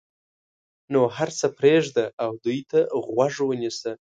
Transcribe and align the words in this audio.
نو 0.93 1.01
هر 1.17 1.29
څه 1.39 1.45
پرېږده 1.57 2.05
او 2.23 2.31
دوی 2.43 2.59
ته 2.71 2.79
غوږ 3.05 3.33
ونیسه. 3.43 3.91